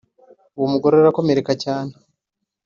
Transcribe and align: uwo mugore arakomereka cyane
uwo 0.55 0.67
mugore 0.73 0.93
arakomereka 0.97 1.53
cyane 1.63 1.93